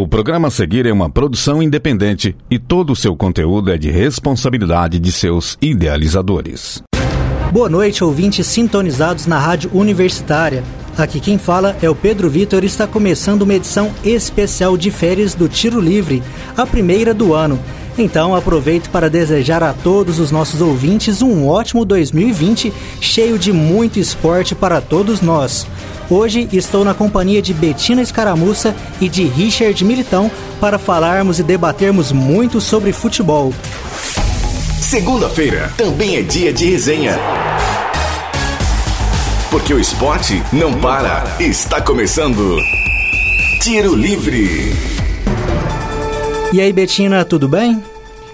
[0.00, 3.90] O programa a seguir é uma produção independente e todo o seu conteúdo é de
[3.90, 6.82] responsabilidade de seus idealizadores.
[7.52, 10.64] Boa noite, ouvintes sintonizados na Rádio Universitária.
[11.00, 15.34] Aqui quem fala é o Pedro Vitor e está começando uma edição especial de férias
[15.34, 16.22] do Tiro Livre,
[16.54, 17.58] a primeira do ano.
[17.96, 23.98] Então aproveito para desejar a todos os nossos ouvintes um ótimo 2020, cheio de muito
[23.98, 25.66] esporte para todos nós.
[26.10, 30.30] Hoje estou na companhia de Betina Escaramuça e de Richard Militão
[30.60, 33.54] para falarmos e debatermos muito sobre futebol.
[34.82, 37.18] Segunda-feira também é dia de resenha.
[39.50, 41.24] Porque o esporte não para.
[41.40, 42.56] Está começando.
[43.60, 44.72] Tiro Livre.
[46.52, 47.82] E aí, Betina, tudo bem?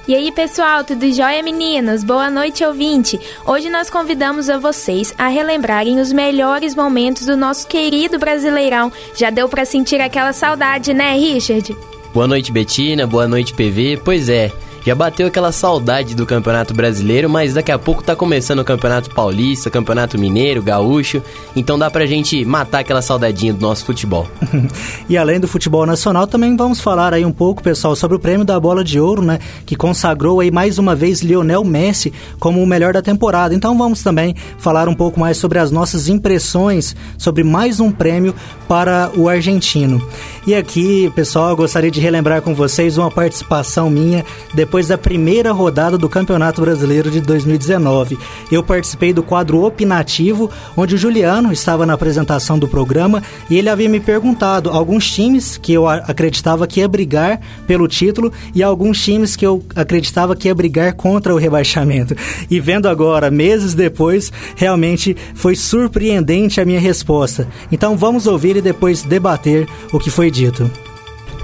[0.07, 2.05] E aí, pessoal, tudo jóia, meninas?
[2.05, 3.19] Boa noite, ouvinte!
[3.47, 8.93] Hoje nós convidamos a vocês a relembrarem os melhores momentos do nosso querido Brasileirão.
[9.15, 11.75] Já deu para sentir aquela saudade, né, Richard?
[12.13, 13.07] Boa noite, Betina.
[13.07, 14.03] Boa noite, PV.
[14.05, 14.53] Pois é,
[14.87, 19.11] já bateu aquela saudade do Campeonato Brasileiro, mas daqui a pouco tá começando o Campeonato
[19.11, 21.21] Paulista, Campeonato Mineiro, Gaúcho,
[21.57, 24.29] então dá pra gente matar aquela saudadinha do nosso futebol.
[25.09, 28.47] e além do futebol nacional, também vamos falar aí um pouco, pessoal, sobre o prêmio
[28.47, 32.67] da Bola de Ouro, né, que consagrou aí mais uma vez Lionel Messi como o
[32.67, 33.53] melhor da temporada.
[33.53, 38.33] Então vamos também falar um pouco mais sobre as nossas impressões sobre mais um prêmio
[38.69, 40.01] para o argentino.
[40.47, 45.53] E aqui, pessoal, gostaria de relembrar com vocês uma participação minha depois depois da primeira
[45.53, 48.19] rodada do Campeonato Brasileiro de 2019.
[48.53, 53.71] Eu participei do quadro opinativo, onde o Juliano estava na apresentação do programa e ele
[53.71, 59.03] havia me perguntado alguns times que eu acreditava que ia brigar pelo título e alguns
[59.03, 62.15] times que eu acreditava que ia brigar contra o rebaixamento.
[62.51, 67.49] E vendo agora, meses depois, realmente foi surpreendente a minha resposta.
[67.73, 70.71] Então vamos ouvir e depois debater o que foi dito.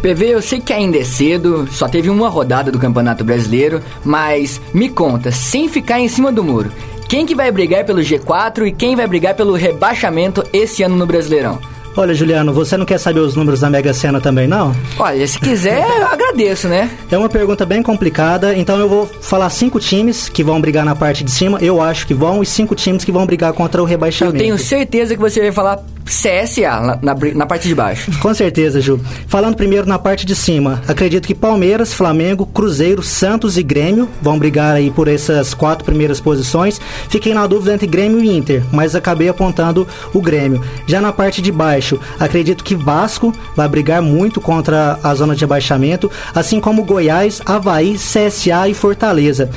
[0.02, 4.60] PV, eu sei que ainda é cedo, só teve uma rodada do Campeonato Brasileiro, mas
[4.74, 6.72] me conta, sem ficar em cima do muro,
[7.08, 11.06] quem que vai brigar pelo G4 e quem vai brigar pelo rebaixamento esse ano no
[11.06, 11.60] Brasileirão?
[11.96, 14.74] Olha, Juliano, você não quer saber os números da Mega Sena também, não?
[14.98, 16.90] Olha, se quiser, eu agradeço, né?
[17.10, 20.96] É uma pergunta bem complicada, então eu vou falar cinco times que vão brigar na
[20.96, 23.84] parte de cima, eu acho que vão, e cinco times que vão brigar contra o
[23.84, 24.38] rebaixamento.
[24.38, 28.10] Eu tenho certeza que você vai falar CSA na, na, na, parte de baixo.
[28.20, 29.00] Com certeza, Ju.
[29.26, 34.38] Falando primeiro na parte de cima, acredito que Palmeiras, Flamengo, Cruzeiro, Santos e Grêmio vão
[34.38, 36.80] brigar aí por essas quatro primeiras posições.
[37.08, 40.62] Fiquei na dúvida entre Grêmio e Inter, mas acabei apontando o Grêmio.
[40.86, 45.42] Já na parte de baixo, acredito que Vasco vai brigar muito contra a zona de
[45.42, 49.50] rebaixamento, assim como Goiás, Havaí, CSA e Fortaleza.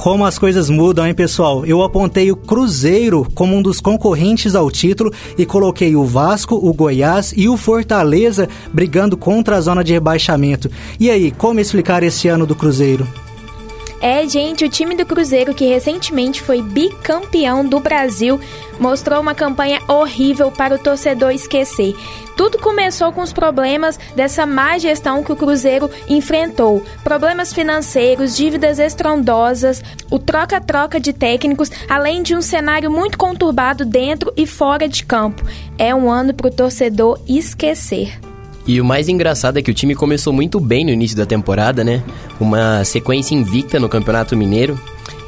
[0.00, 1.66] Como as coisas mudam, hein, pessoal?
[1.66, 6.72] Eu apontei o Cruzeiro como um dos concorrentes ao título e coloquei o Vasco, o
[6.72, 10.70] Goiás e o Fortaleza brigando contra a zona de rebaixamento.
[10.98, 13.06] E aí, como explicar esse ano do Cruzeiro?
[14.00, 18.40] É, gente, o time do Cruzeiro, que recentemente foi bicampeão do Brasil,
[18.78, 21.94] mostrou uma campanha horrível para o torcedor esquecer.
[22.34, 26.82] Tudo começou com os problemas dessa má gestão que o Cruzeiro enfrentou.
[27.04, 34.32] Problemas financeiros, dívidas estrondosas, o troca-troca de técnicos, além de um cenário muito conturbado dentro
[34.34, 35.44] e fora de campo.
[35.76, 38.29] É um ano para o torcedor esquecer.
[38.70, 41.82] E o mais engraçado é que o time começou muito bem no início da temporada,
[41.82, 42.04] né?
[42.38, 44.78] Uma sequência invicta no Campeonato Mineiro.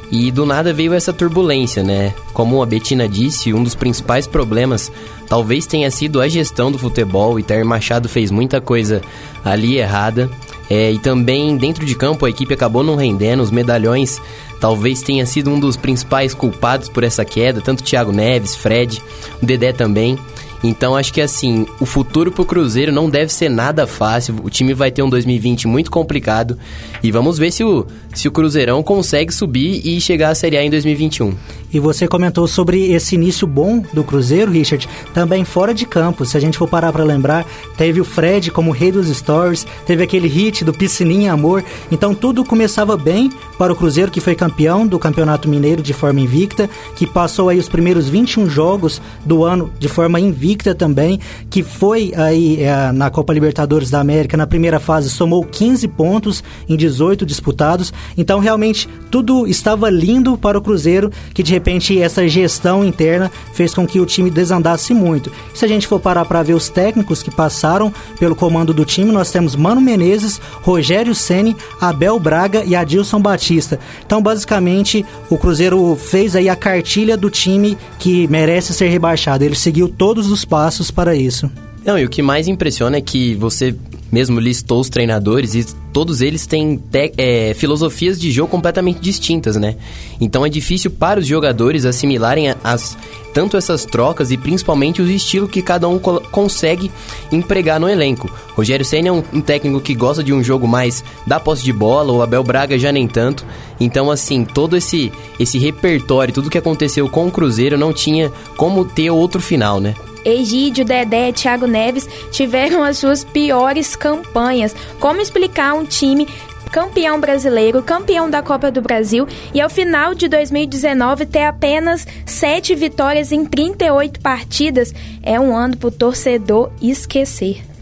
[0.09, 2.13] E do nada veio essa turbulência, né?
[2.31, 4.89] Como a Betina disse, um dos principais problemas
[5.27, 7.37] talvez tenha sido a gestão do futebol.
[7.37, 9.01] E Ter Machado fez muita coisa
[9.43, 10.29] ali errada.
[10.69, 13.43] É, e também dentro de campo a equipe acabou não rendendo.
[13.43, 14.21] Os medalhões
[14.61, 17.59] talvez tenha sido um dos principais culpados por essa queda.
[17.59, 19.01] Tanto Thiago Neves, Fred,
[19.41, 20.17] o Dedé também.
[20.63, 24.35] Então acho que assim, o futuro pro Cruzeiro não deve ser nada fácil.
[24.41, 26.57] O time vai ter um 2020 muito complicado
[27.03, 30.63] e vamos ver se o, se o Cruzeirão consegue subir e chegar à Série A
[30.63, 31.33] em 2021.
[31.73, 36.23] E você comentou sobre esse início bom do Cruzeiro, Richard, também fora de campo.
[36.23, 40.03] Se a gente for parar para lembrar, teve o Fred como rei dos stories, teve
[40.03, 41.63] aquele hit do Piscininha Amor.
[41.91, 46.19] Então tudo começava bem para o Cruzeiro, que foi campeão do Campeonato Mineiro de forma
[46.19, 51.19] invicta, que passou aí os primeiros 21 jogos do ano de forma invicta também,
[51.49, 56.43] que foi aí é, na Copa Libertadores da América, na primeira fase, somou 15 pontos
[56.69, 57.93] em 18 disputados.
[58.17, 63.73] Então realmente tudo estava lindo para o Cruzeiro, que de repente essa gestão interna fez
[63.73, 65.31] com que o time desandasse muito.
[65.53, 69.11] Se a gente for parar para ver os técnicos que passaram pelo comando do time,
[69.11, 73.79] nós temos Mano Menezes, Rogério Ceni, Abel Braga e Adilson Batista.
[74.05, 79.43] Então, basicamente, o Cruzeiro fez aí a cartilha do time que merece ser rebaixado.
[79.43, 81.49] Ele seguiu todos os passos para isso.
[81.85, 83.75] Não, e o que mais impressiona é que você
[84.13, 86.79] mesmo listou os treinadores e todos eles têm
[87.17, 89.75] é, filosofias de jogo completamente distintas, né?
[90.21, 92.95] Então é difícil para os jogadores assimilarem as,
[93.33, 96.91] tanto essas trocas e principalmente o estilo que cada um consegue
[97.31, 98.29] empregar no elenco.
[98.55, 101.73] Rogério Senna é um, um, técnico que gosta de um jogo mais da posse de
[101.73, 103.43] bola, o Abel Braga já nem tanto.
[103.79, 108.85] Então, assim, todo esse, esse repertório, tudo que aconteceu com o Cruzeiro não tinha como
[108.85, 109.95] ter outro final, né?
[110.25, 114.75] Egídio, Dedé Thiago Neves tiveram as suas piores campanhas.
[114.99, 116.27] Como explicar um time
[116.69, 122.75] campeão brasileiro, campeão da Copa do Brasil e ao final de 2019 ter apenas 7
[122.75, 127.72] vitórias em 38 partidas é um ano para o torcedor esquecer.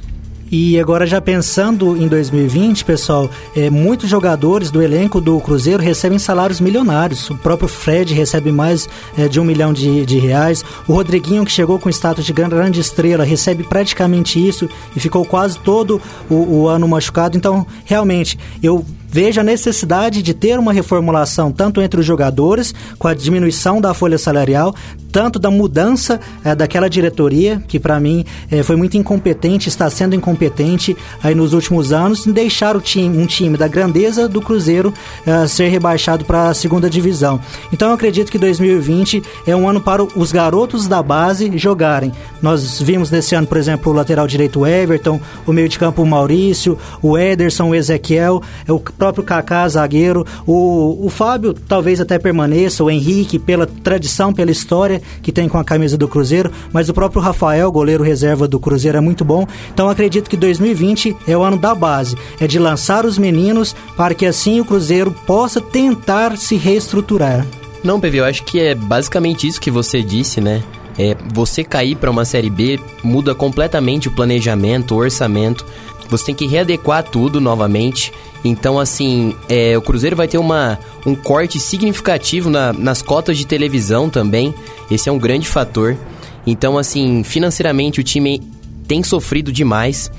[0.51, 6.19] E agora já pensando em 2020, pessoal, é, muitos jogadores do elenco do Cruzeiro recebem
[6.19, 7.29] salários milionários.
[7.29, 10.61] O próprio Fred recebe mais é, de um milhão de, de reais.
[10.89, 15.57] O Rodriguinho, que chegou com status de grande estrela, recebe praticamente isso e ficou quase
[15.57, 17.37] todo o, o ano machucado.
[17.37, 23.07] Então, realmente, eu veja a necessidade de ter uma reformulação tanto entre os jogadores, com
[23.07, 24.73] a diminuição da folha salarial,
[25.11, 30.15] tanto da mudança é, daquela diretoria, que para mim é, foi muito incompetente, está sendo
[30.15, 34.93] incompetente aí nos últimos anos, em deixar o time, um time da grandeza do Cruzeiro
[35.25, 37.39] é, ser rebaixado para a segunda divisão.
[37.73, 42.13] Então eu acredito que 2020 é um ano para os garotos da base jogarem.
[42.41, 46.77] Nós vimos nesse ano, por exemplo, o lateral direito Everton, o meio de campo Maurício,
[47.01, 52.89] o Ederson, o Ezequiel, o próprio Kaká, zagueiro, o, o Fábio talvez até permaneça, o
[52.89, 57.19] Henrique, pela tradição, pela história que tem com a camisa do Cruzeiro, mas o próprio
[57.19, 59.47] Rafael, goleiro reserva do Cruzeiro, é muito bom.
[59.73, 64.13] Então acredito que 2020 é o ano da base, é de lançar os meninos para
[64.13, 67.43] que assim o Cruzeiro possa tentar se reestruturar.
[67.83, 70.61] Não, PV, eu acho que é basicamente isso que você disse, né?
[70.99, 75.65] É, você cair para uma série B muda completamente o planejamento, o orçamento.
[76.11, 78.11] Você tem que readequar tudo novamente.
[78.43, 83.47] Então, assim, é, o Cruzeiro vai ter uma, um corte significativo na, nas cotas de
[83.47, 84.53] televisão também.
[84.91, 85.97] Esse é um grande fator.
[86.45, 88.41] Então, assim, financeiramente o time
[88.87, 90.11] tem sofrido demais.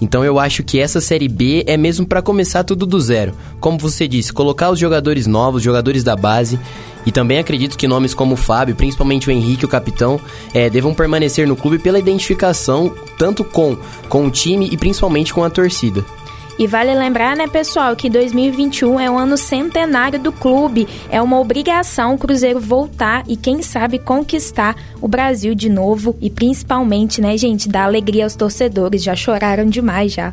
[0.00, 3.32] Então eu acho que essa série B é mesmo para começar tudo do zero.
[3.58, 6.58] Como você disse, colocar os jogadores novos, jogadores da base.
[7.06, 10.20] E também acredito que nomes como o Fábio, principalmente o Henrique, o capitão,
[10.52, 13.76] é, devam permanecer no clube pela identificação tanto com,
[14.08, 16.04] com o time e principalmente com a torcida.
[16.56, 20.86] E vale lembrar, né, pessoal, que 2021 é o ano centenário do clube.
[21.10, 26.16] É uma obrigação o Cruzeiro voltar e, quem sabe, conquistar o Brasil de novo.
[26.20, 29.02] E principalmente, né, gente, dar alegria aos torcedores.
[29.02, 30.32] Já choraram demais já.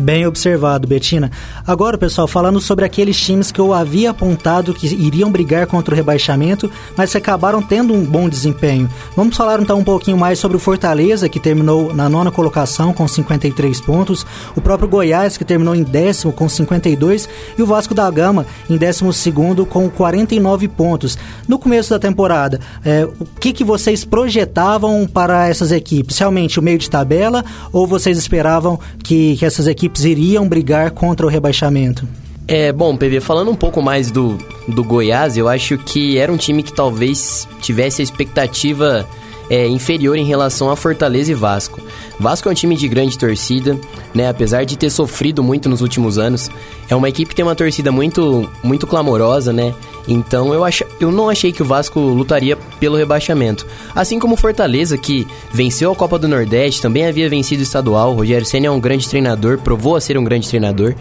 [0.00, 1.28] Bem observado, Betina.
[1.66, 5.96] Agora, pessoal, falando sobre aqueles times que eu havia apontado que iriam brigar contra o
[5.96, 8.88] rebaixamento, mas que acabaram tendo um bom desempenho.
[9.16, 13.08] Vamos falar então um pouquinho mais sobre o Fortaleza, que terminou na nona colocação com
[13.08, 14.24] 53 pontos,
[14.54, 17.28] o próprio Goiás, que terminou em décimo com 52,
[17.58, 21.18] e o Vasco da Gama em décimo segundo com 49 pontos.
[21.48, 26.16] No começo da temporada, é, o que, que vocês projetavam para essas equipes?
[26.18, 30.90] Realmente o meio de tabela ou vocês esperavam que, que essas equipes equipes iriam brigar
[30.90, 32.06] contra o rebaixamento?
[32.46, 36.36] É, bom, PV, falando um pouco mais do, do Goiás, eu acho que era um
[36.36, 39.06] time que talvez tivesse a expectativa
[39.50, 41.80] é, inferior em relação a Fortaleza e Vasco.
[42.18, 43.78] Vasco é um time de grande torcida,
[44.14, 44.28] né?
[44.28, 46.50] Apesar de ter sofrido muito nos últimos anos,
[46.88, 49.74] é uma equipe que tem uma torcida muito, muito clamorosa, né?
[50.06, 50.82] Então eu, ach...
[51.00, 53.66] eu não achei que o Vasco lutaria pelo rebaixamento.
[53.94, 58.12] Assim como Fortaleza, que venceu a Copa do Nordeste, também havia vencido o estadual.
[58.12, 60.94] O Rogério Senna é um grande treinador, provou a ser um grande treinador.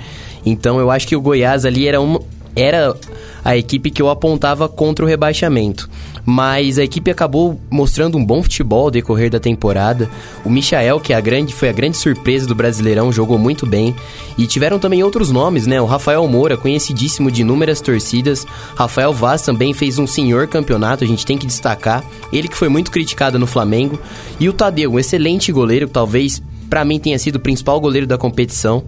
[0.45, 2.19] Então eu acho que o Goiás ali era, uma...
[2.55, 2.95] era
[3.43, 5.89] a equipe que eu apontava contra o rebaixamento
[6.29, 10.09] mas a equipe acabou mostrando um bom futebol ao decorrer da temporada.
[10.43, 13.95] O Michael, que é a grande, foi a grande surpresa do Brasileirão, jogou muito bem.
[14.37, 15.79] E tiveram também outros nomes, né?
[15.79, 18.45] O Rafael Moura, conhecidíssimo de inúmeras torcidas.
[18.75, 22.03] Rafael Vaz também fez um senhor campeonato, a gente tem que destacar.
[22.33, 23.97] Ele que foi muito criticado no Flamengo.
[24.37, 28.17] E o Tadeu, um excelente goleiro, talvez para mim tenha sido o principal goleiro da
[28.17, 28.83] competição.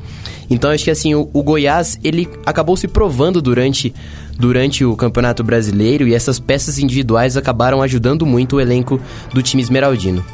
[0.50, 3.94] Então acho que assim, o, o, Goiás, ele acabou se provando durante,
[4.40, 9.00] durante o Campeonato Brasileiro e essas peças individuais acabaram ajudando muito o elenco
[9.34, 10.26] do time esmeraldino.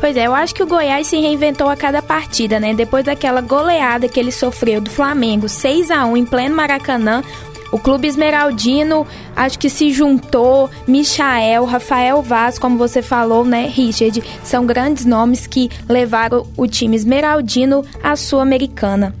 [0.00, 2.74] Pois é, eu acho que o Goiás se reinventou a cada partida, né?
[2.74, 7.22] Depois daquela goleada que ele sofreu do Flamengo, 6 a 1 em pleno Maracanã,
[7.70, 14.22] o Clube Esmeraldino acho que se juntou, Michael, Rafael Vaz, como você falou, né, Richard,
[14.42, 19.14] são grandes nomes que levaram o time Esmeraldino à Sul-Americana.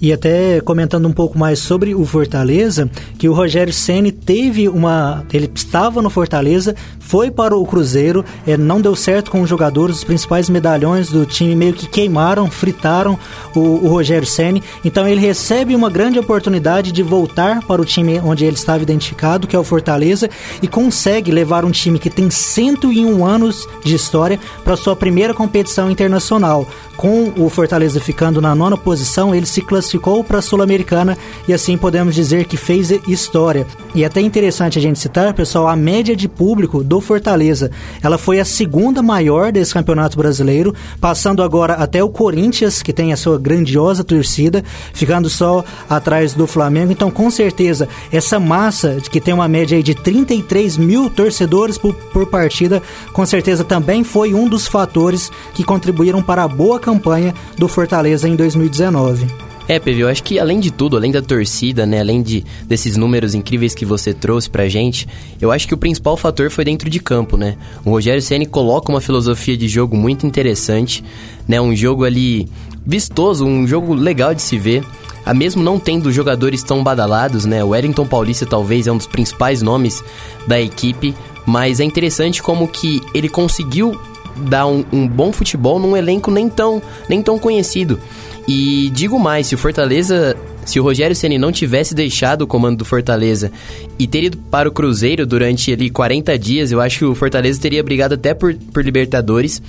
[0.00, 5.24] E até comentando um pouco mais sobre o Fortaleza, que o Rogério Ceni teve uma,
[5.30, 9.96] ele estava no Fortaleza, foi para o Cruzeiro, é, não deu certo com os jogadores,
[9.96, 13.18] os principais medalhões do time meio que queimaram, fritaram
[13.54, 14.62] o, o Rogério Ceni.
[14.84, 19.46] Então ele recebe uma grande oportunidade de voltar para o time onde ele estava identificado,
[19.46, 20.30] que é o Fortaleza,
[20.62, 25.90] e consegue levar um time que tem 101 anos de história para sua primeira competição
[25.90, 26.66] internacional.
[26.96, 29.89] Com o Fortaleza ficando na nona posição, ele se classificou
[30.24, 31.16] para a Sul-Americana
[31.48, 33.66] e assim podemos dizer que fez história.
[33.94, 37.70] E é até interessante a gente citar, pessoal, a média de público do Fortaleza.
[38.02, 43.12] Ela foi a segunda maior desse Campeonato Brasileiro, passando agora até o Corinthians, que tem
[43.12, 46.92] a sua grandiosa torcida, ficando só atrás do Flamengo.
[46.92, 52.26] Então, com certeza, essa massa que tem uma média de 33 mil torcedores por, por
[52.26, 52.82] partida,
[53.12, 58.28] com certeza também foi um dos fatores que contribuíram para a boa campanha do Fortaleza
[58.28, 59.49] em 2019.
[59.70, 62.96] É, PV, eu acho que além de tudo, além da torcida, né, além de desses
[62.96, 65.06] números incríveis que você trouxe pra gente,
[65.40, 67.56] eu acho que o principal fator foi dentro de campo, né?
[67.84, 71.04] O Rogério Ceni coloca uma filosofia de jogo muito interessante,
[71.46, 72.48] né, um jogo ali
[72.84, 74.82] vistoso, um jogo legal de se ver.
[75.24, 77.62] A mesmo não tendo jogadores tão badalados, né?
[77.62, 80.02] O Wellington Paulista talvez é um dos principais nomes
[80.48, 81.14] da equipe,
[81.46, 83.96] mas é interessante como que ele conseguiu
[84.36, 88.00] dar um, um, bom futebol num elenco nem tão, nem tão conhecido.
[88.48, 92.78] E digo mais, se o Fortaleza, se o Rogério Ceni não tivesse deixado o comando
[92.78, 93.52] do Fortaleza
[93.98, 97.60] e ter ido para o Cruzeiro durante ali 40 dias, eu acho que o Fortaleza
[97.60, 99.62] teria brigado até por, por Libertadores,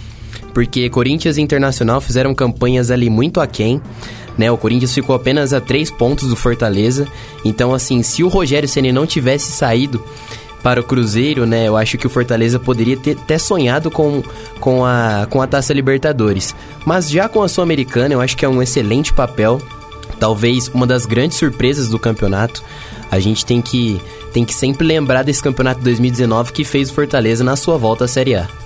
[0.54, 3.82] porque Corinthians e Internacional fizeram campanhas ali muito aquém.
[4.38, 7.06] Né, o Corinthians ficou apenas a três pontos do Fortaleza.
[7.44, 10.02] Então, assim, se o Rogério Ceni não tivesse saído,
[10.62, 11.68] para o Cruzeiro, né?
[11.68, 14.24] Eu acho que o Fortaleza poderia ter até sonhado com,
[14.60, 16.56] com, a, com a Taça Libertadores.
[16.86, 19.62] Mas já com a Sul-Americana, eu acho que é um excelente papel.
[20.20, 22.64] Talvez uma das grandes surpresas do campeonato.
[23.10, 24.00] A gente tem que,
[24.32, 28.08] tem que sempre lembrar desse campeonato 2019 que fez o Fortaleza na sua volta à
[28.08, 28.61] Série A.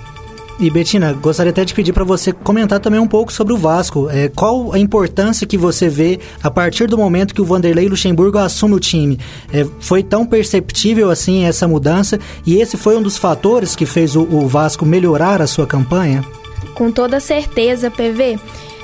[0.58, 4.08] E Betina, gostaria até de pedir para você comentar também um pouco sobre o Vasco.
[4.08, 8.38] É, qual a importância que você vê a partir do momento que o Vanderlei Luxemburgo
[8.38, 9.20] assume o time?
[9.52, 14.16] É, foi tão perceptível assim essa mudança e esse foi um dos fatores que fez
[14.16, 16.24] o, o Vasco melhorar a sua campanha?
[16.74, 18.38] Com toda certeza, PV.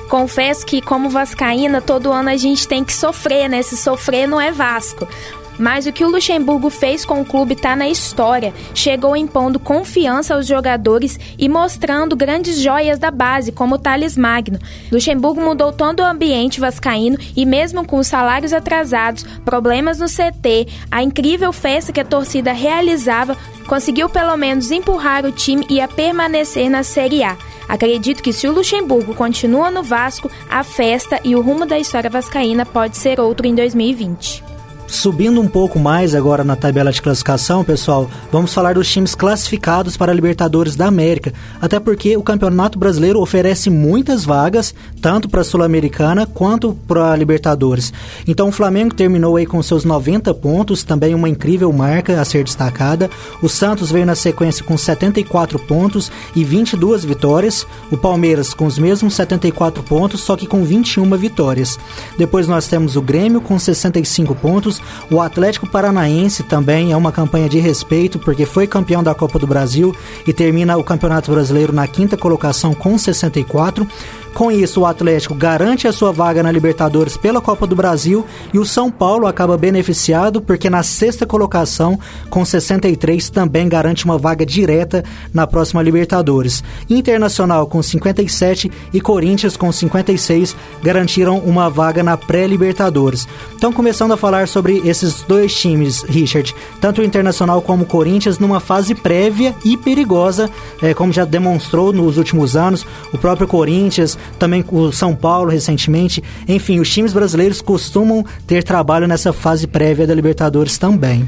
[0.09, 3.63] Confesso que, como Vascaína, todo ano a gente tem que sofrer, né?
[3.63, 5.07] Se sofrer não é Vasco.
[5.57, 8.53] Mas o que o Luxemburgo fez com o clube está na história.
[8.73, 14.59] Chegou impondo confiança aos jogadores e mostrando grandes joias da base, como o Thales Magno.
[14.91, 20.67] Luxemburgo mudou todo o ambiente vascaíno e mesmo com os salários atrasados, problemas no CT,
[20.89, 25.87] a incrível festa que a torcida realizava, conseguiu pelo menos empurrar o time e a
[25.87, 27.37] permanecer na Série A.
[27.67, 32.09] Acredito que se o Luxemburgo continua no Vasco, a festa e o rumo da história
[32.09, 34.52] vascaína pode ser outro em 2020.
[34.87, 39.97] Subindo um pouco mais agora na tabela de classificação, pessoal, vamos falar dos times classificados
[39.97, 41.33] para a Libertadores da América.
[41.61, 47.15] Até porque o Campeonato Brasileiro oferece muitas vagas, tanto para a Sul-Americana quanto para a
[47.15, 47.91] Libertadores.
[48.27, 52.43] Então o Flamengo terminou aí com seus 90 pontos, também uma incrível marca a ser
[52.43, 53.09] destacada.
[53.41, 57.65] O Santos veio na sequência com 74 pontos e 22 vitórias.
[57.91, 61.79] O Palmeiras com os mesmos 74 pontos, só que com 21 vitórias.
[62.17, 64.72] Depois nós temos o Grêmio com 65 pontos,
[65.09, 69.47] o Atlético Paranaense também é uma campanha de respeito, porque foi campeão da Copa do
[69.47, 73.87] Brasil e termina o Campeonato Brasileiro na quinta colocação com 64.
[74.33, 78.57] Com isso, o Atlético garante a sua vaga na Libertadores pela Copa do Brasil e
[78.57, 81.99] o São Paulo acaba beneficiado porque na sexta colocação,
[82.31, 86.63] com 63, também garante uma vaga direta na próxima Libertadores.
[86.89, 93.27] Internacional com 57 e Corinthians com 56 garantiram uma vaga na pré-Libertadores.
[93.55, 98.39] Então, começando a falar sobre esses dois times, Richard, tanto o Internacional como o Corinthians,
[98.39, 100.49] numa fase prévia e perigosa,
[100.81, 106.23] é, como já demonstrou nos últimos anos, o próprio Corinthians também o São Paulo recentemente.
[106.47, 111.27] Enfim, os times brasileiros costumam ter trabalho nessa fase prévia da Libertadores também.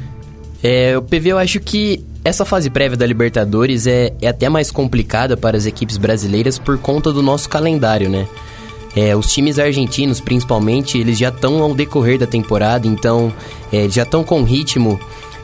[0.63, 4.71] É, o PV eu acho que essa fase prévia da Libertadores é, é até mais
[4.71, 8.27] complicada para as equipes brasileiras por conta do nosso calendário, né?
[8.95, 13.31] É, os times argentinos, principalmente, eles já estão ao decorrer da temporada, então
[13.71, 14.99] é, já estão com ritmo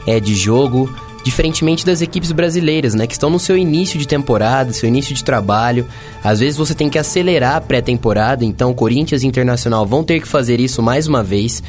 [0.06, 0.92] é, de jogo,
[1.24, 5.22] diferentemente das equipes brasileiras, né, que estão no seu início de temporada, seu início de
[5.22, 5.86] trabalho.
[6.22, 10.28] Às vezes você tem que acelerar a pré-temporada, então Corinthians e Internacional vão ter que
[10.28, 11.62] fazer isso mais uma vez.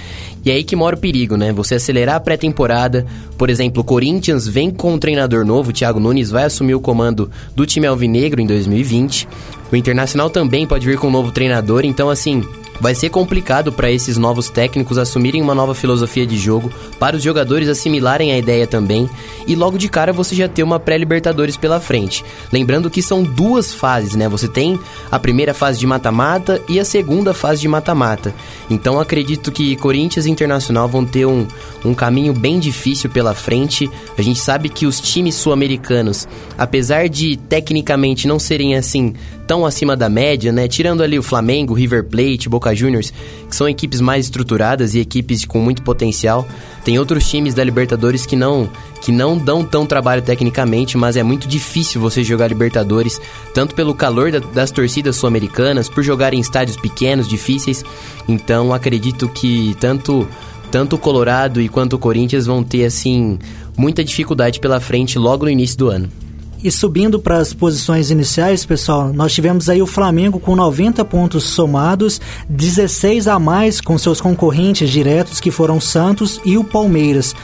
[0.46, 1.54] E é aí que mora o perigo, né?
[1.54, 3.06] Você acelerar a pré-temporada.
[3.38, 6.82] Por exemplo, o Corinthians vem com um treinador novo, o Thiago Nunes vai assumir o
[6.82, 9.28] comando do time alvinegro em 2020.
[9.72, 12.44] O Internacional também pode vir com um novo treinador, então assim,
[12.80, 17.24] Vai ser complicado para esses novos técnicos assumirem uma nova filosofia de jogo, para os
[17.24, 19.10] jogadores assimilarem a ideia também,
[19.48, 22.24] e logo de cara você já ter uma pré-Libertadores pela frente.
[22.52, 24.28] Lembrando que são duas fases, né?
[24.28, 24.80] Você tem
[25.12, 28.34] a primeira fase de mata-mata e a segunda fase de mata-mata.
[28.70, 31.48] Então acredito que Corinthians e Internacional vão ter um,
[31.86, 33.90] um caminho bem difícil pela frente.
[34.18, 36.28] A gente sabe que os times sul-americanos,
[36.58, 39.14] apesar de tecnicamente não serem assim
[39.54, 40.68] tão acima da média, né?
[40.68, 43.14] Tirando ali o Flamengo, River Plate, Boca Juniors,
[43.48, 46.48] que são equipes mais estruturadas e equipes com muito potencial.
[46.84, 48.68] Tem outros times da Libertadores que não
[49.00, 53.22] que não dão tão trabalho tecnicamente, mas é muito difícil você jogar Libertadores,
[53.54, 57.86] tanto pelo calor da, das torcidas sul-americanas, por jogar em estádios pequenos, difíceis.
[58.28, 60.28] Então acredito que tanto
[60.72, 63.38] tanto o Colorado e quanto o Corinthians vão ter assim
[63.78, 66.23] muita dificuldade pela frente logo no início do ano.
[66.64, 71.44] E subindo para as posições iniciais, pessoal, nós tivemos aí o Flamengo com 90 pontos
[71.44, 77.36] somados, 16 a mais com seus concorrentes diretos, que foram Santos e o Palmeiras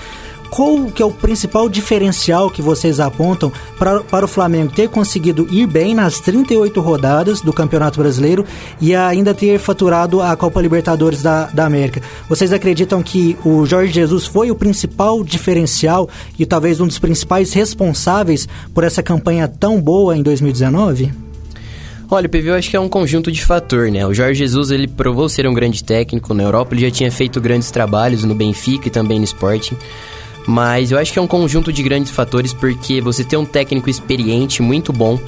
[0.50, 5.48] qual que é o principal diferencial que vocês apontam para, para o Flamengo ter conseguido
[5.52, 8.46] ir bem nas 38 rodadas do Campeonato Brasileiro
[8.82, 12.02] e ainda ter faturado a Copa Libertadores da, da América?
[12.28, 17.54] Vocês acreditam que o Jorge Jesus foi o principal diferencial e talvez um dos principais
[17.54, 21.30] responsáveis por essa campanha tão boa em 2019?
[22.12, 24.04] Olha, o PV eu acho que é um conjunto de fator, né?
[24.06, 27.40] O Jorge Jesus, ele provou ser um grande técnico na Europa, ele já tinha feito
[27.40, 29.78] grandes trabalhos no Benfica e também no Sporting.
[30.50, 33.88] Mas eu acho que é um conjunto de grandes fatores porque você tem um técnico
[33.88, 35.20] experiente, muito bom,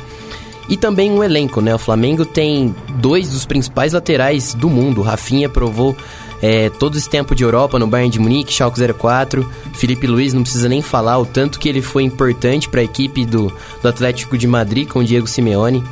[0.68, 1.76] e também um elenco, né?
[1.76, 5.04] O Flamengo tem dois dos principais laterais do mundo.
[5.04, 5.96] Rafinha provou
[6.42, 9.48] é, todo esse tempo de Europa no Bayern de Munique, Schalke 04.
[9.74, 13.24] Felipe Luiz não precisa nem falar o tanto que ele foi importante para a equipe
[13.24, 15.84] do, do Atlético de Madrid com o Diego Simeone.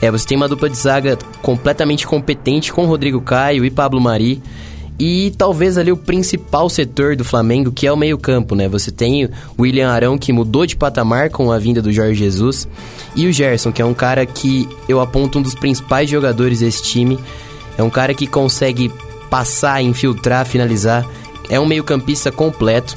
[0.00, 4.40] É, você tem uma dupla de zaga completamente competente com Rodrigo Caio e Pablo Mari.
[4.98, 8.68] E talvez ali o principal setor do Flamengo, que é o meio-campo, né?
[8.68, 12.66] Você tem o William Arão, que mudou de patamar com a vinda do Jorge Jesus,
[13.14, 16.82] e o Gerson, que é um cara que eu aponto um dos principais jogadores desse
[16.82, 17.18] time.
[17.76, 18.90] É um cara que consegue
[19.30, 21.06] passar, infiltrar, finalizar.
[21.48, 22.96] É um meio-campista completo.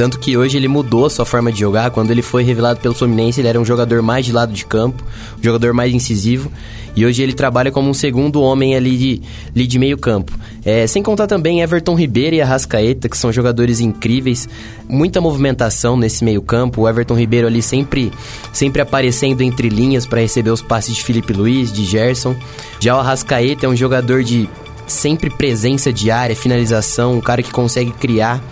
[0.00, 1.90] Tanto que hoje ele mudou a sua forma de jogar.
[1.90, 5.04] Quando ele foi revelado pelo Fluminense, ele era um jogador mais de lado de campo,
[5.38, 6.50] um jogador mais incisivo.
[6.96, 9.22] E hoje ele trabalha como um segundo homem ali de,
[9.54, 10.32] ali de meio campo.
[10.64, 14.48] É, sem contar também Everton Ribeiro e Arrascaeta, que são jogadores incríveis.
[14.88, 16.80] Muita movimentação nesse meio campo.
[16.80, 18.10] O Everton Ribeiro ali sempre,
[18.54, 22.34] sempre aparecendo entre linhas para receber os passes de Felipe Luiz, de Gerson.
[22.80, 24.48] Já o Arrascaeta é um jogador de
[24.86, 28.42] sempre presença de área, finalização, um cara que consegue criar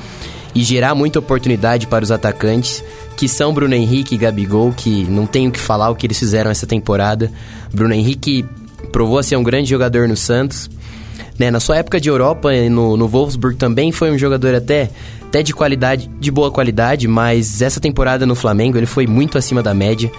[0.59, 2.83] e gerar muita oportunidade para os atacantes,
[3.17, 6.51] que são Bruno Henrique e Gabigol, que não tenho que falar o que eles fizeram
[6.51, 7.31] essa temporada.
[7.73, 8.45] Bruno Henrique
[8.91, 10.69] provou ser um grande jogador no Santos.
[11.39, 14.91] Né, na sua época de Europa, no, no Wolfsburg também foi um jogador até,
[15.29, 19.63] até de qualidade, de boa qualidade, mas essa temporada no Flamengo ele foi muito acima
[19.63, 20.11] da média.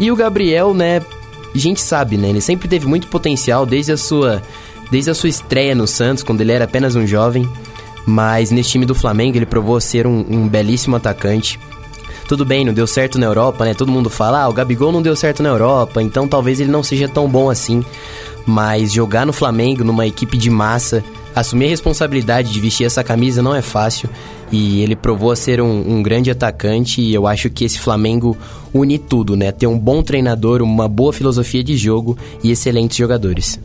[0.00, 1.02] E o Gabriel, né,
[1.54, 4.40] a gente sabe, né, ele sempre teve muito potencial desde a sua
[4.90, 7.46] desde a sua estreia no Santos, quando ele era apenas um jovem.
[8.06, 11.58] Mas nesse time do Flamengo ele provou ser um, um belíssimo atacante.
[12.28, 13.74] Tudo bem, não deu certo na Europa, né?
[13.74, 16.82] Todo mundo fala, ah, o Gabigol não deu certo na Europa, então talvez ele não
[16.82, 17.84] seja tão bom assim.
[18.46, 23.42] Mas jogar no Flamengo, numa equipe de massa, assumir a responsabilidade de vestir essa camisa
[23.42, 24.08] não é fácil.
[24.52, 28.36] E ele provou ser um, um, grande atacante e eu acho que esse Flamengo
[28.72, 29.50] une tudo, né?
[29.50, 33.58] Ter um bom treinador, uma boa filosofia de jogo e excelentes jogadores.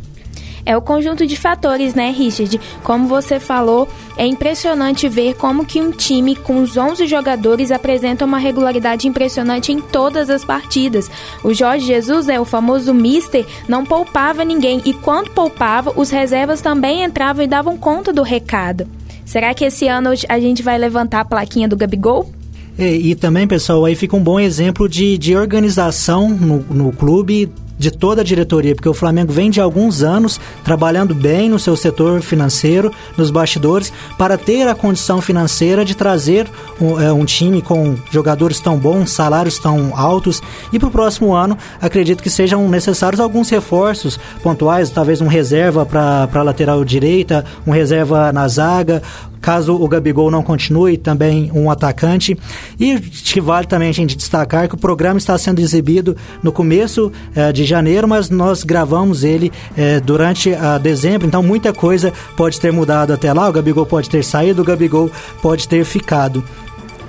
[0.69, 2.61] É o conjunto de fatores, né, Richard?
[2.83, 8.23] Como você falou, é impressionante ver como que um time com os 11 jogadores apresenta
[8.23, 11.09] uma regularidade impressionante em todas as partidas.
[11.43, 16.61] O Jorge Jesus, é o famoso mister, não poupava ninguém e quando poupava, os reservas
[16.61, 18.87] também entravam e davam conta do recado.
[19.25, 22.29] Será que esse ano a gente vai levantar a plaquinha do Gabigol?
[22.77, 27.51] E, e também, pessoal, aí fica um bom exemplo de, de organização no, no clube
[27.79, 31.77] de toda a diretoria, porque o Flamengo vem de alguns anos trabalhando bem no seu
[31.77, 36.45] setor financeiro, nos bastidores, para ter a condição financeira de trazer
[36.79, 40.41] um, é, um time com jogadores tão bons, salários tão altos.
[40.73, 45.85] E para o próximo ano, acredito que sejam necessários alguns reforços pontuais, talvez um reserva
[45.85, 49.01] para a lateral direita, um reserva na zaga,
[49.41, 52.37] caso o Gabigol não continue, também um atacante.
[52.79, 57.11] E que vale também a gente destacar que o programa está sendo exibido no começo
[57.35, 62.59] eh, de janeiro, mas nós gravamos ele eh, durante a dezembro, então muita coisa pode
[62.59, 63.49] ter mudado até lá.
[63.49, 65.09] O Gabigol pode ter saído, o Gabigol
[65.41, 66.43] pode ter ficado.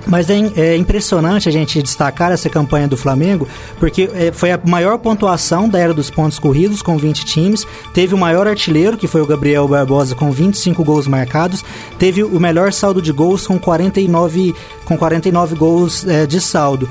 [0.07, 3.47] Mas é, é, impressionante a gente destacar essa campanha do Flamengo,
[3.79, 7.65] porque é, foi a maior pontuação da era dos pontos corridos, com 20 times.
[7.93, 11.63] Teve o maior artilheiro, que foi o Gabriel Barbosa, com 25 gols marcados.
[11.97, 16.89] Teve o melhor saldo de gols, com 49, com 49 gols é, de saldo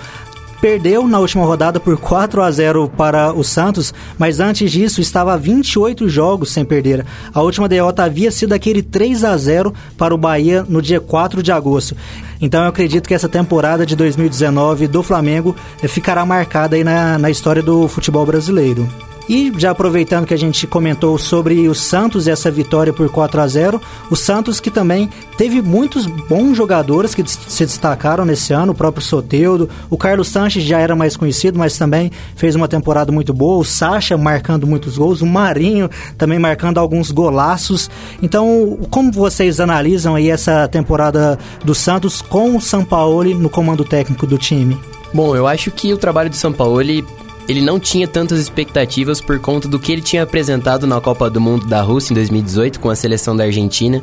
[0.60, 5.36] perdeu na última rodada por 4 a 0 para o Santos, mas antes disso estava
[5.36, 7.04] 28 jogos sem perder.
[7.32, 11.42] A última derrota havia sido aquele 3 a 0 para o Bahia no dia 4
[11.42, 11.96] de agosto.
[12.40, 15.54] Então eu acredito que essa temporada de 2019 do Flamengo
[15.88, 18.88] ficará marcada aí na, na história do futebol brasileiro.
[19.28, 23.40] E já aproveitando que a gente comentou sobre o Santos e essa vitória por 4
[23.40, 23.80] a 0,
[24.10, 29.04] o Santos que também teve muitos bons jogadores que se destacaram nesse ano, o próprio
[29.04, 33.58] Soteudo, o Carlos Sanches já era mais conhecido, mas também fez uma temporada muito boa,
[33.58, 37.88] o Sacha marcando muitos gols, o Marinho também marcando alguns golaços.
[38.22, 44.26] Então, como vocês analisam aí essa temporada do Santos com o Sampaoli no comando técnico
[44.26, 44.78] do time?
[45.12, 47.04] Bom, eu acho que o trabalho do Sampaoli
[47.50, 51.40] ele não tinha tantas expectativas por conta do que ele tinha apresentado na Copa do
[51.40, 54.00] Mundo da Rússia em 2018 com a seleção da Argentina.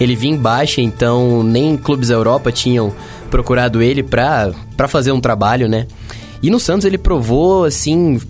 [0.00, 2.92] Ele vinha em baixa, então nem clubes da Europa tinham
[3.30, 4.52] procurado ele para
[4.88, 5.86] fazer um trabalho, né?
[6.42, 8.20] E no Santos ele provou, assim,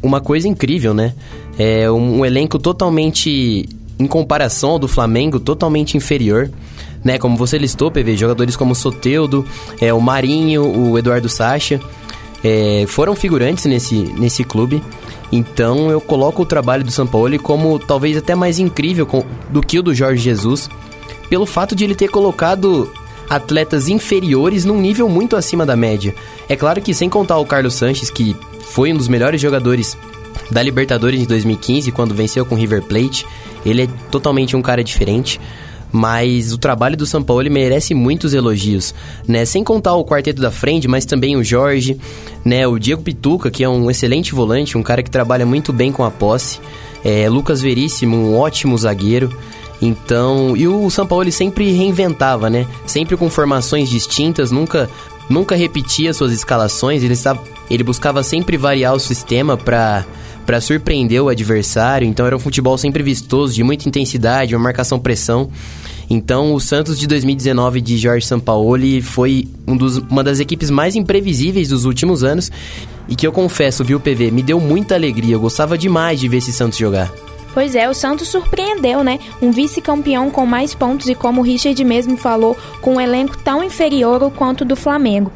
[0.00, 1.12] uma coisa incrível, né?
[1.58, 6.48] É um, um elenco totalmente, em comparação ao do Flamengo, totalmente inferior.
[7.02, 9.44] Né, como você listou, PV, jogadores como Soteudo,
[9.80, 11.80] é, o Marinho, o Eduardo Sacha
[12.46, 14.80] é, foram figurantes nesse, nesse clube.
[15.32, 19.80] Então eu coloco o trabalho do Sampaoli como talvez até mais incrível com, do que
[19.80, 20.70] o do Jorge Jesus,
[21.28, 22.92] pelo fato de ele ter colocado
[23.28, 26.14] atletas inferiores num nível muito acima da média.
[26.48, 29.98] É claro que sem contar o Carlos Sanches, que foi um dos melhores jogadores
[30.48, 33.26] da Libertadores de 2015, quando venceu com o River Plate,
[33.64, 35.40] ele é totalmente um cara diferente
[35.92, 38.94] mas o trabalho do São Paulo merece muitos elogios,
[39.26, 39.44] né?
[39.44, 41.98] Sem contar o quarteto da frente, mas também o Jorge,
[42.44, 42.66] né?
[42.66, 46.04] O Diego Pituca, que é um excelente volante, um cara que trabalha muito bem com
[46.04, 46.58] a posse.
[47.04, 49.30] É, Lucas Veríssimo, um ótimo zagueiro.
[49.80, 52.66] Então, e o São Paulo sempre reinventava, né?
[52.86, 54.88] Sempre com formações distintas, nunca
[55.28, 60.04] nunca repetia suas escalações, ele, estava, ele buscava sempre variar o sistema para
[60.46, 62.06] para surpreender o adversário.
[62.06, 65.50] Então era um futebol sempre vistoso, de muita intensidade, uma marcação pressão.
[66.08, 70.94] Então o Santos de 2019 de Jorge Sampaoli foi um dos, uma das equipes mais
[70.94, 72.50] imprevisíveis dos últimos anos
[73.08, 75.34] e que eu confesso, viu, PV, me deu muita alegria.
[75.34, 77.12] Eu gostava demais de ver esse Santos jogar.
[77.56, 79.18] Pois é, o Santos surpreendeu, né?
[79.40, 83.64] Um vice-campeão com mais pontos e, como o Richard mesmo falou, com um elenco tão
[83.64, 85.32] inferior quanto do Flamengo.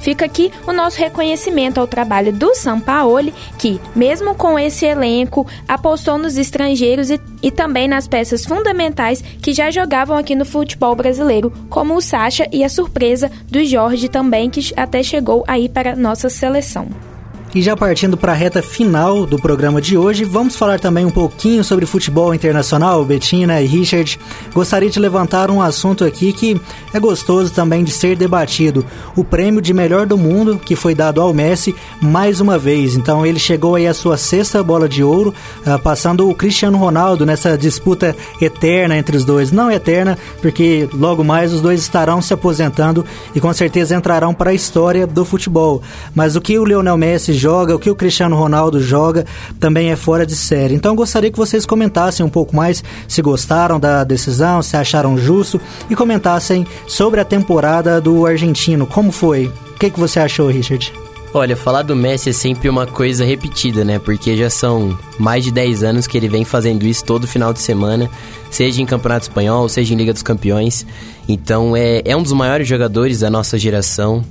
[0.00, 6.16] Fica aqui o nosso reconhecimento ao trabalho do Sampaoli, que, mesmo com esse elenco, apostou
[6.18, 11.52] nos estrangeiros e, e também nas peças fundamentais que já jogavam aqui no futebol brasileiro,
[11.68, 16.30] como o Sacha e a surpresa do Jorge também, que até chegou aí para nossa
[16.30, 17.09] seleção.
[17.52, 21.10] E já partindo para a reta final do programa de hoje, vamos falar também um
[21.10, 24.20] pouquinho sobre futebol internacional, Betina e Richard.
[24.54, 26.60] Gostaria de levantar um assunto aqui que
[26.94, 28.86] é gostoso também de ser debatido:
[29.16, 32.94] o prêmio de melhor do mundo que foi dado ao Messi mais uma vez.
[32.94, 35.34] Então ele chegou aí à sua sexta bola de ouro,
[35.66, 39.50] uh, passando o Cristiano Ronaldo nessa disputa eterna entre os dois.
[39.50, 44.50] Não eterna, porque logo mais os dois estarão se aposentando e com certeza entrarão para
[44.50, 45.82] a história do futebol.
[46.14, 49.24] Mas o que o Lionel Messi joga, o que o Cristiano Ronaldo joga,
[49.58, 50.74] também é fora de série.
[50.74, 55.60] Então gostaria que vocês comentassem um pouco mais se gostaram da decisão, se acharam justo
[55.88, 58.86] e comentassem sobre a temporada do argentino.
[58.86, 59.46] Como foi?
[59.46, 60.92] O que, que você achou, Richard?
[61.32, 64.00] Olha, falar do Messi é sempre uma coisa repetida, né?
[64.00, 67.60] Porque já são mais de 10 anos que ele vem fazendo isso todo final de
[67.60, 68.10] semana,
[68.50, 70.84] seja em Campeonato Espanhol, seja em Liga dos Campeões.
[71.28, 74.24] Então é, é um dos maiores jogadores da nossa geração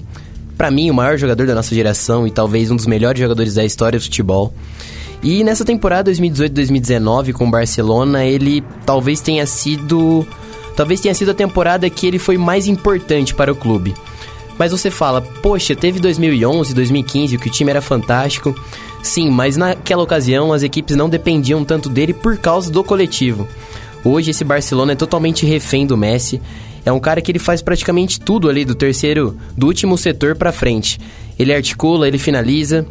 [0.60, 3.64] para mim, o maior jogador da nossa geração e talvez um dos melhores jogadores da
[3.64, 4.54] história do futebol.
[5.24, 10.28] E nessa temporada 2018-2019 com o Barcelona, ele talvez tenha sido
[10.76, 13.96] talvez tenha sido a temporada que ele foi mais importante para o clube.
[14.58, 18.54] Mas você fala, poxa, teve 2011, 2015, que o time era fantástico.
[19.02, 23.48] Sim, mas naquela ocasião as equipes não dependiam tanto dele por causa do coletivo.
[24.04, 26.42] Hoje esse Barcelona é totalmente refém do Messi
[26.86, 30.52] é um cara que ele faz praticamente tudo ali do terceiro, do último setor para
[30.52, 31.00] frente.
[31.38, 32.86] Ele articula, ele finaliza,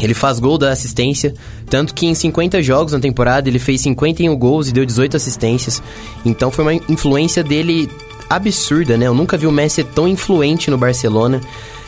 [0.00, 1.34] ele faz gol da assistência,
[1.68, 5.82] tanto que em 50 jogos na temporada ele fez 51 gols e deu 18 assistências.
[6.24, 7.88] Então foi uma influência dele
[8.28, 9.06] absurda, né?
[9.06, 11.40] Eu nunca vi o Messi tão influente no Barcelona.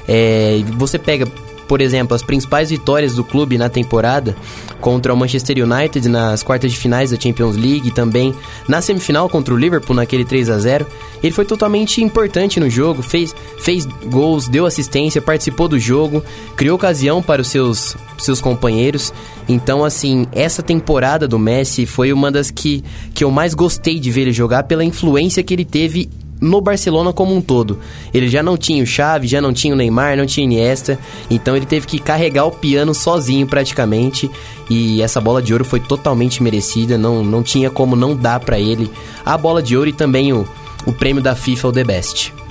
[0.09, 1.27] É, você pega
[1.69, 4.37] por exemplo, as principais vitórias do clube na temporada
[4.81, 8.35] contra o Manchester United nas quartas de finais da Champions League e também
[8.69, 10.87] na semifinal contra o Liverpool naquele 3 a 0
[11.23, 16.23] ele foi totalmente importante no jogo, fez, fez gols, deu assistência, participou do jogo,
[16.57, 19.15] criou ocasião para os seus, seus companheiros.
[19.49, 22.83] Então, assim, essa temporada do Messi foi uma das que,
[23.15, 26.11] que eu mais gostei de ver ele jogar pela influência que ele teve
[26.43, 27.79] no Barcelona como um todo.
[28.13, 30.99] Ele já não tinha o Xavi, já não tinha o Neymar, não tinha Iniesta,
[31.31, 34.29] então ele teve que carregar o piano sozinho praticamente,
[34.69, 38.59] e essa bola de ouro foi totalmente merecida, não, não tinha como não dar para
[38.59, 38.91] ele
[39.25, 40.47] a bola de ouro e também o,
[40.85, 42.42] o prêmio da FIFA o The Best.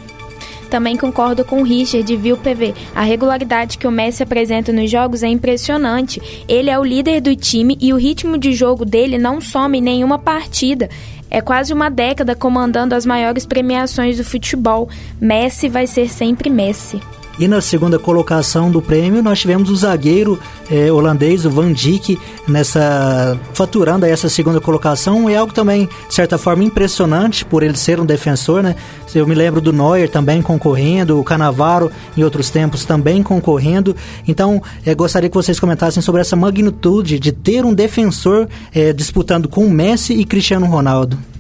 [0.72, 2.74] Também concordo com o Richard, viu, PV?
[2.96, 6.46] A regularidade que o Messi apresenta nos jogos é impressionante.
[6.48, 9.82] Ele é o líder do time e o ritmo de jogo dele não some em
[9.82, 10.90] nenhuma partida.
[11.30, 14.90] É quase uma década comandando as maiores premiações do futebol.
[15.20, 17.02] Messi vai ser sempre Messi.
[17.41, 22.15] E na segunda colocação do prêmio nós tivemos o zagueiro eh, holandês, o Van Dijk,
[22.47, 25.27] nessa faturando essa segunda colocação.
[25.27, 28.75] É algo também, de certa forma, impressionante por ele ser um defensor, né?
[29.15, 33.95] Eu me lembro do Neuer também concorrendo, o Canavaro em outros tempos também concorrendo.
[34.27, 39.49] Então, eh, gostaria que vocês comentassem sobre essa magnitude de ter um defensor eh, disputando
[39.49, 41.31] com Messi e Cristiano Ronaldo.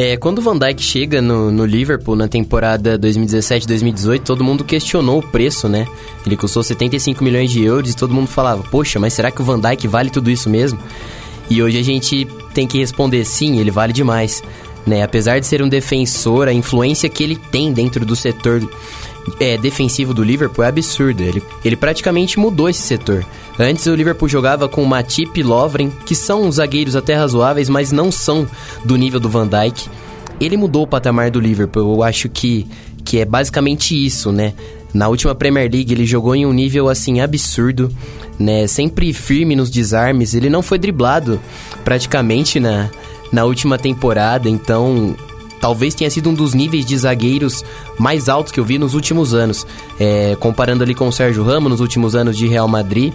[0.00, 5.18] É, quando o Van Dijk chega no, no Liverpool na temporada 2017-2018, todo mundo questionou
[5.18, 5.88] o preço, né?
[6.24, 9.44] Ele custou 75 milhões de euros e todo mundo falava, poxa, mas será que o
[9.44, 10.78] Van Dijk vale tudo isso mesmo?
[11.50, 14.40] E hoje a gente tem que responder sim, ele vale demais.
[14.88, 15.02] Né?
[15.02, 18.66] Apesar de ser um defensor, a influência que ele tem dentro do setor
[19.38, 21.22] é, defensivo do Liverpool é absurda.
[21.22, 23.22] Ele, ele praticamente mudou esse setor.
[23.58, 28.10] Antes o Liverpool jogava com Matip e Lovren, que são zagueiros até razoáveis, mas não
[28.10, 28.48] são
[28.82, 29.90] do nível do Van Dijk.
[30.40, 31.96] Ele mudou o patamar do Liverpool.
[31.96, 32.66] Eu acho que,
[33.04, 34.54] que é basicamente isso, né?
[34.94, 37.94] Na última Premier League ele jogou em um nível assim absurdo,
[38.38, 38.66] né?
[38.66, 40.32] Sempre firme nos desarmes.
[40.32, 41.38] Ele não foi driblado
[41.84, 42.88] praticamente na,
[43.32, 45.16] na última temporada, então
[45.60, 47.64] talvez tenha sido um dos níveis de zagueiros
[47.98, 49.66] mais altos que eu vi nos últimos anos.
[49.98, 53.12] É, comparando ali com o Sérgio Ramos nos últimos anos de Real Madrid.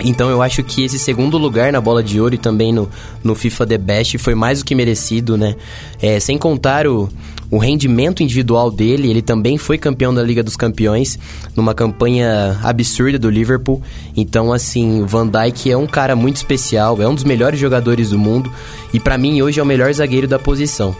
[0.00, 2.90] Então eu acho que esse segundo lugar na bola de ouro e também no,
[3.22, 5.54] no FIFA The Best foi mais do que merecido, né?
[6.00, 7.08] É, sem contar o,
[7.50, 11.18] o rendimento individual dele, ele também foi campeão da Liga dos Campeões,
[11.54, 13.80] numa campanha absurda do Liverpool.
[14.16, 18.18] Então, assim, Van Dijk é um cara muito especial, é um dos melhores jogadores do
[18.18, 18.52] mundo
[18.92, 20.96] e para mim hoje é o melhor zagueiro da posição.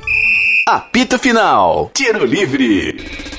[0.67, 1.91] Apito final.
[1.93, 3.34] Tiro livre.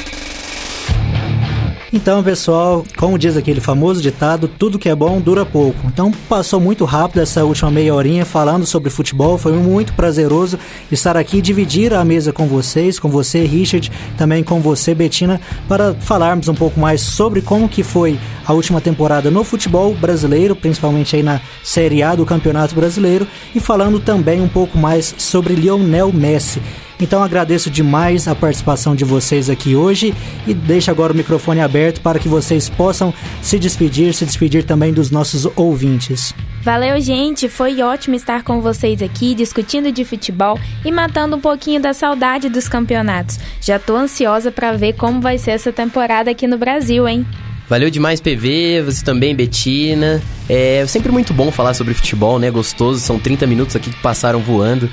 [1.95, 5.79] Então, pessoal, como diz aquele famoso ditado, tudo que é bom dura pouco.
[5.87, 9.37] Então, passou muito rápido essa última meia horinha falando sobre futebol.
[9.37, 10.59] Foi muito prazeroso
[10.91, 15.39] estar aqui e dividir a mesa com vocês, com você, Richard, também com você, Betina,
[15.69, 20.53] para falarmos um pouco mais sobre como que foi a última temporada no futebol brasileiro,
[20.53, 25.55] principalmente aí na Série A do Campeonato Brasileiro, e falando também um pouco mais sobre
[25.55, 26.61] Lionel Messi.
[26.99, 30.13] Então agradeço demais a participação de vocês aqui hoje
[30.47, 34.93] e deixo agora o microfone aberto para que vocês possam se despedir, se despedir também
[34.93, 36.33] dos nossos ouvintes.
[36.63, 37.47] Valeu, gente!
[37.47, 42.49] Foi ótimo estar com vocês aqui, discutindo de futebol e matando um pouquinho da saudade
[42.49, 43.39] dos campeonatos.
[43.61, 47.23] Já tô ansiosa para ver como vai ser essa temporada aqui no Brasil, hein?
[47.67, 50.21] Valeu demais, PV, você também, Betina.
[50.47, 52.51] É sempre muito bom falar sobre futebol, né?
[52.51, 54.89] Gostoso, são 30 minutos aqui que passaram voando.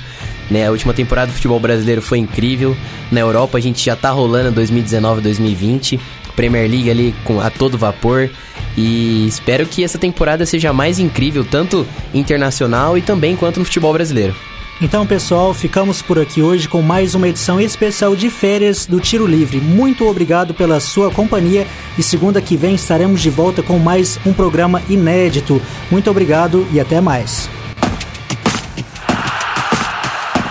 [0.49, 0.67] Né?
[0.67, 2.75] A última temporada do futebol brasileiro foi incrível.
[3.11, 5.99] Na Europa a gente já tá rolando 2019 2020.
[6.35, 8.29] Premier League ali com a todo vapor.
[8.75, 13.93] E espero que essa temporada seja mais incrível, tanto internacional e também quanto no futebol
[13.93, 14.35] brasileiro.
[14.81, 19.27] Então, pessoal, ficamos por aqui hoje com mais uma edição especial de férias do Tiro
[19.27, 19.61] Livre.
[19.61, 24.33] Muito obrigado pela sua companhia e segunda que vem estaremos de volta com mais um
[24.33, 25.61] programa inédito.
[25.91, 27.47] Muito obrigado e até mais.